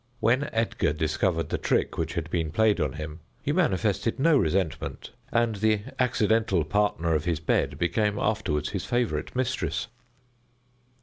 When 0.19 0.49
Edgar 0.51 0.93
discovered 0.93 1.49
the 1.49 1.59
trick 1.59 1.95
which 1.95 2.15
had 2.15 2.27
been 2.31 2.49
played 2.49 2.81
on 2.81 2.93
him, 2.93 3.19
he 3.43 3.51
manifested 3.51 4.19
no 4.19 4.35
resentment, 4.35 5.11
and 5.31 5.57
the 5.57 5.81
accidental 5.99 6.63
partner 6.63 7.13
of 7.13 7.25
his 7.25 7.39
bed 7.39 7.77
became 7.77 8.17
afterward 8.17 8.69
his 8.69 8.83
favorite 8.83 9.35
mistress. 9.35 9.89